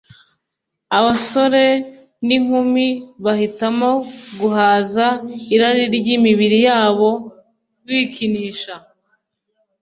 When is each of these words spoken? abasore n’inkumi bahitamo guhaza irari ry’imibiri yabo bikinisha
abasore 0.97 1.65
n’inkumi 2.27 2.87
bahitamo 3.23 3.89
guhaza 4.39 5.05
irari 5.53 5.83
ry’imibiri 5.95 6.59
yabo 6.67 7.11
bikinisha 7.85 8.73